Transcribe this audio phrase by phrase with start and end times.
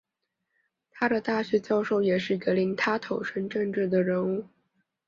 [0.89, 4.47] 他的大学教授也是一位令他投身政治的人物。